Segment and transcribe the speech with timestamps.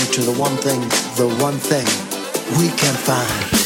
[0.00, 0.80] to the one thing,
[1.16, 1.86] the one thing
[2.58, 3.63] we can find.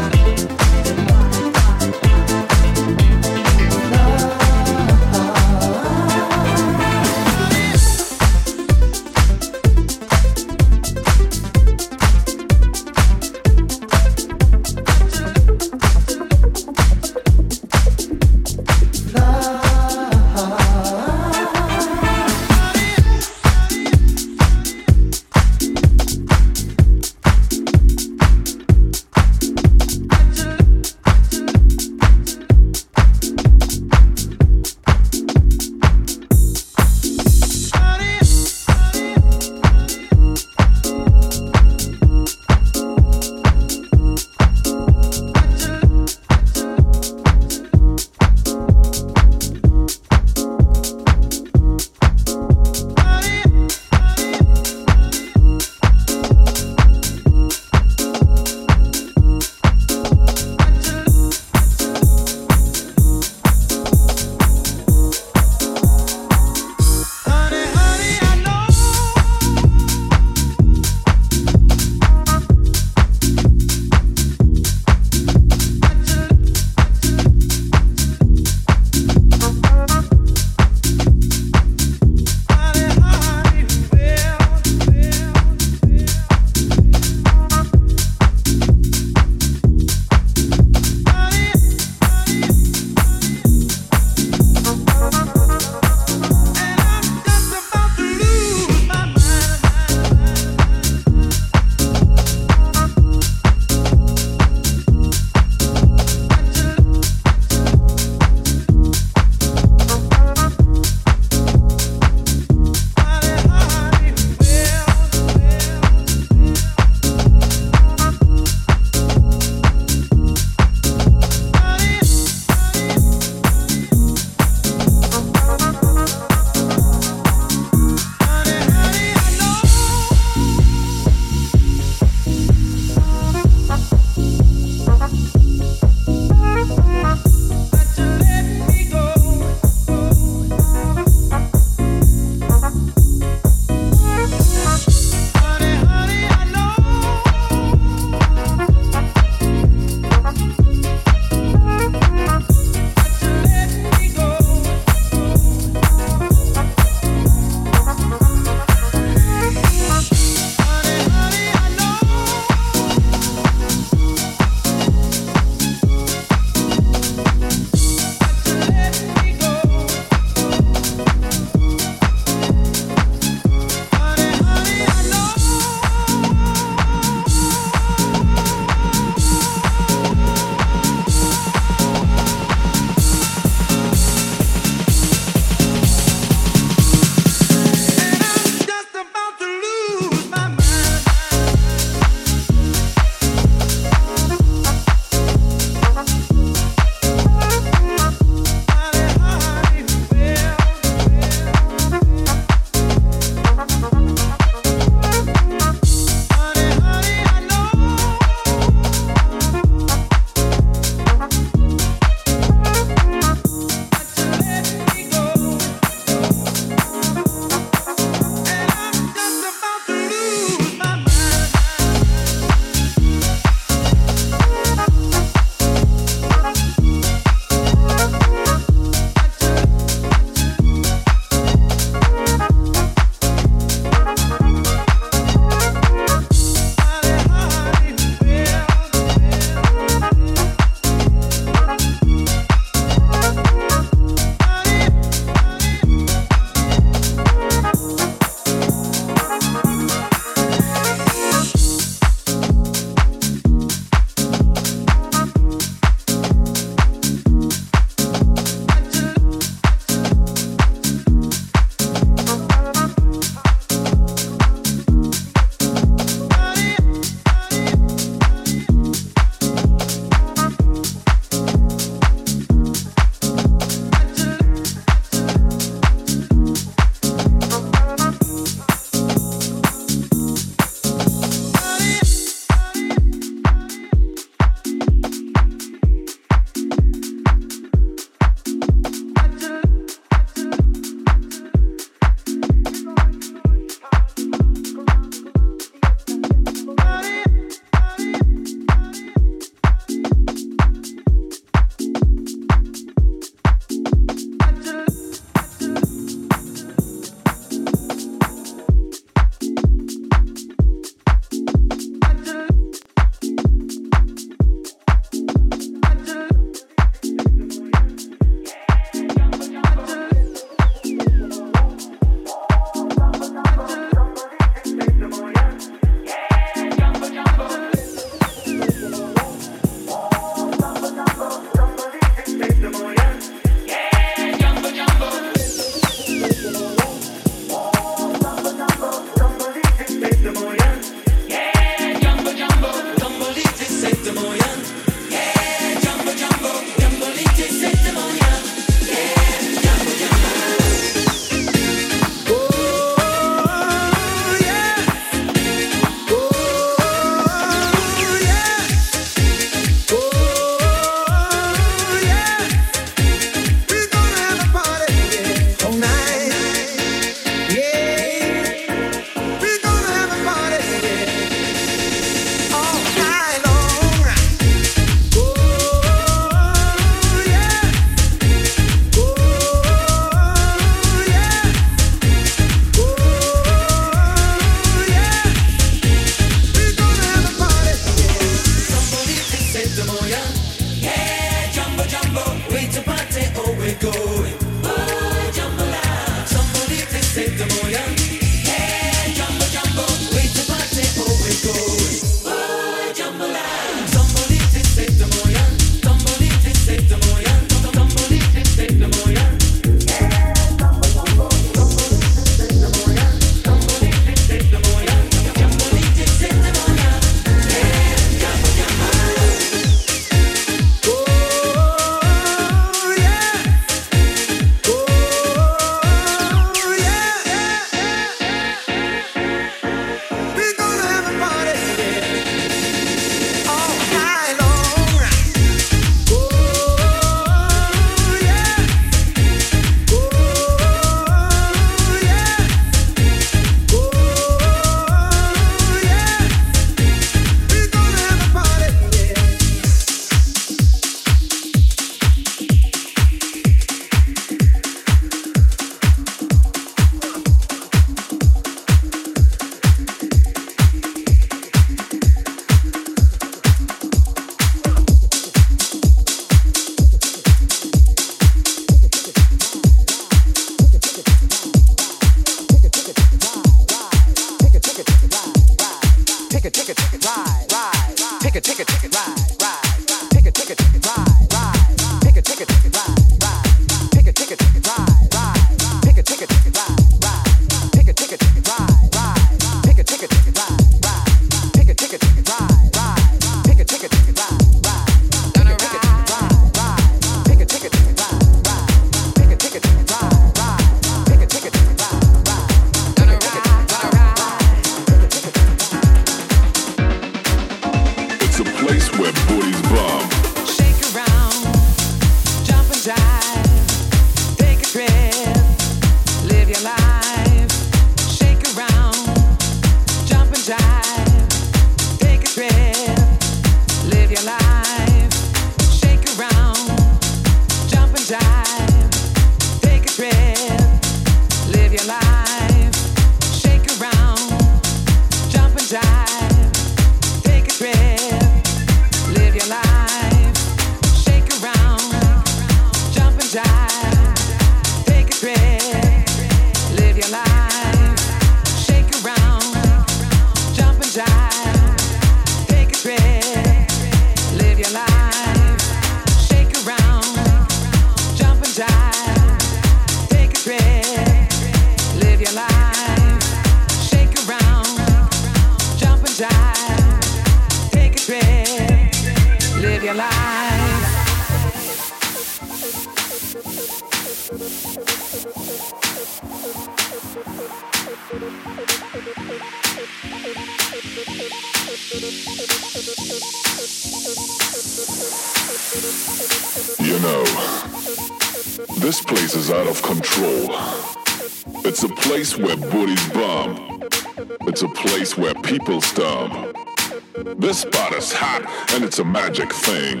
[599.26, 600.00] Magic thing.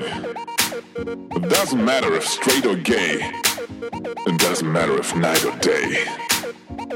[0.96, 3.18] It doesn't matter if straight or gay.
[3.92, 6.04] It doesn't matter if night or day.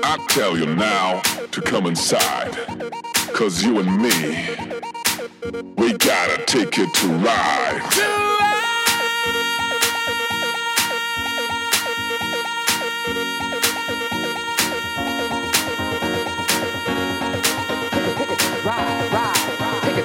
[0.03, 1.21] I tell you now
[1.51, 2.57] to come inside.
[3.33, 4.49] Cause you and me,
[5.77, 8.20] we gotta take it to ride.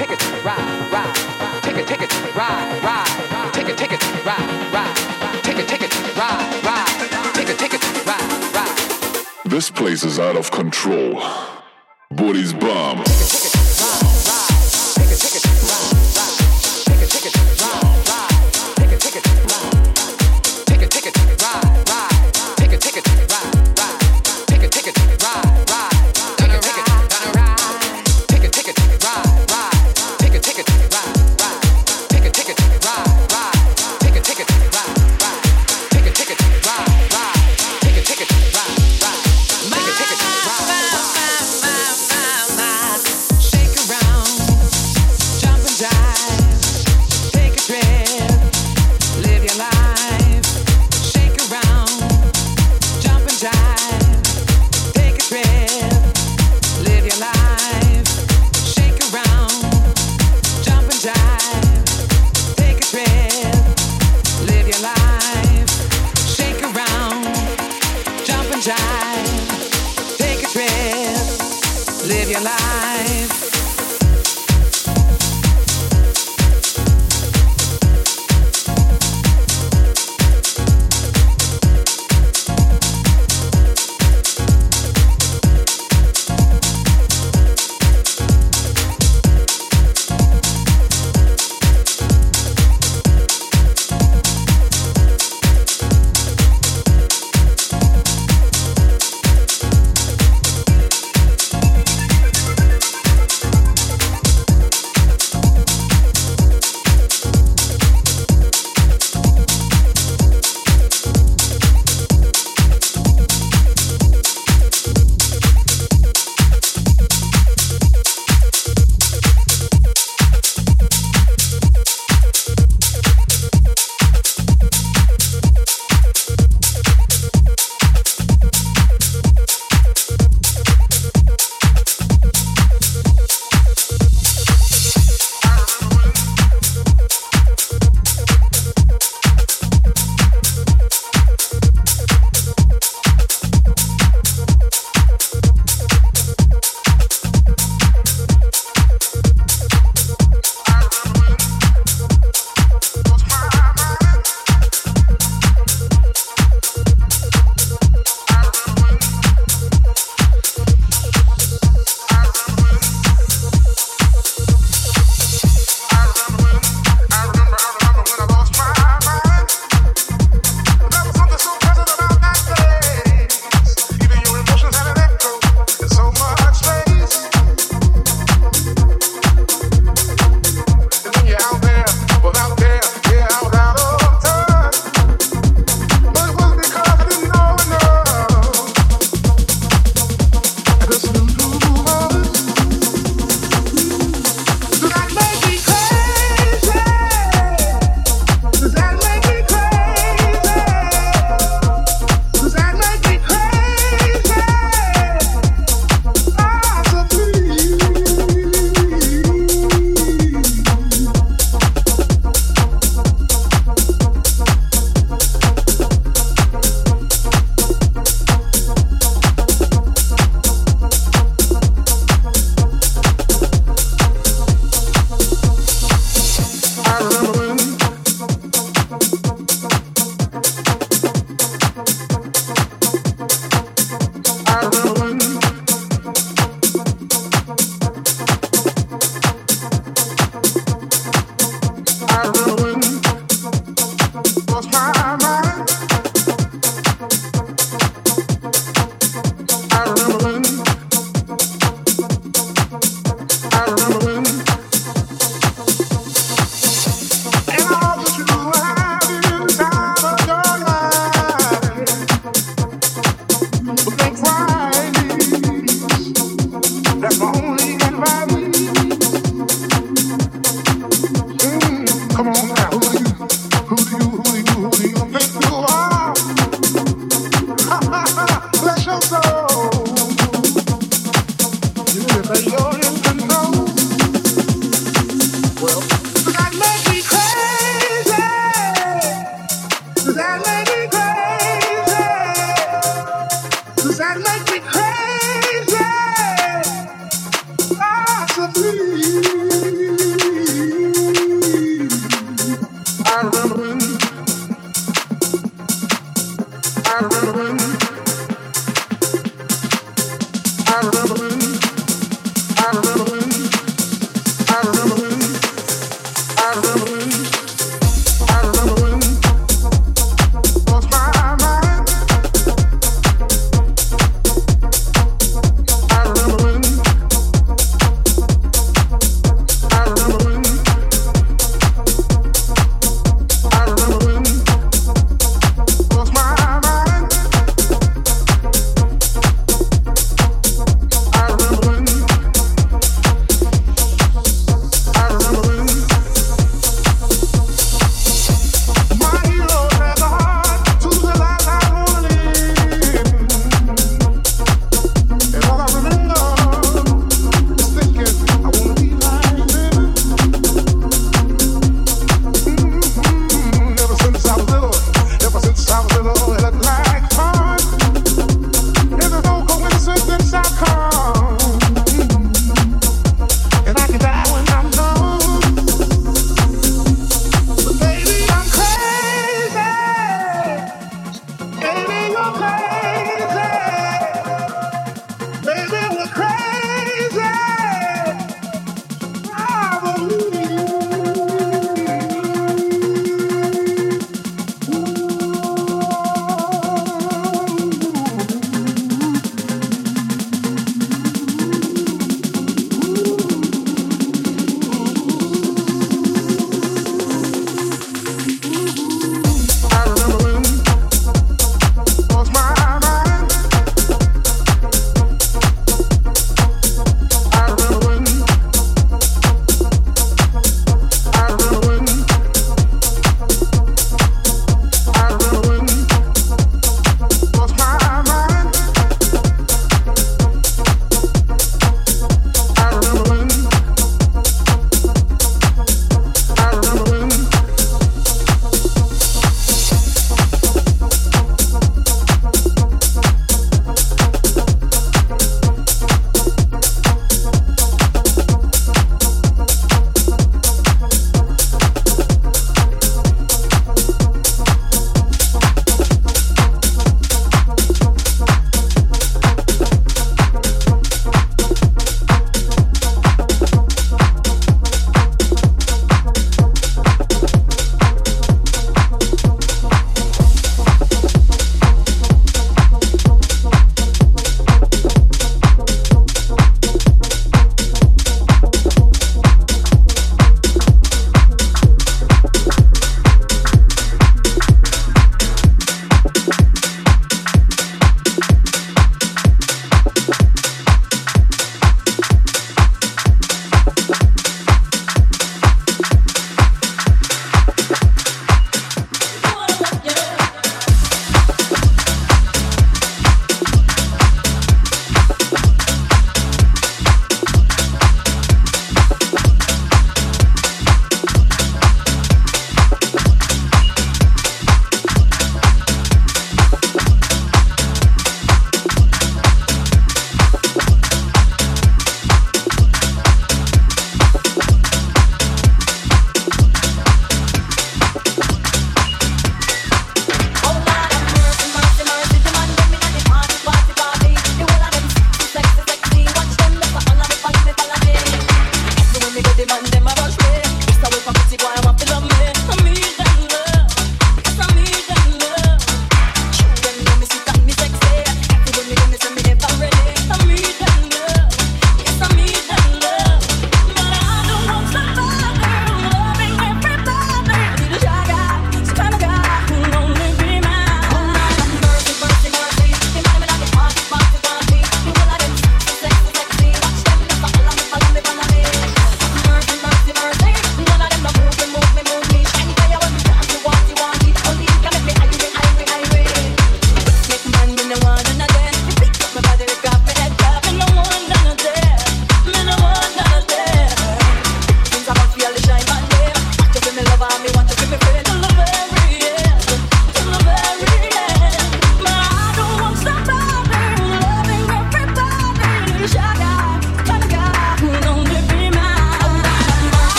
[0.00, 5.92] Ride, ride, take a ticket, ride, ride, take a ticket, ride, ride, take a ticket,
[6.16, 6.64] ride,
[8.54, 8.80] ride.
[9.44, 11.22] This place is out of control.
[12.10, 13.04] Booty's bomb.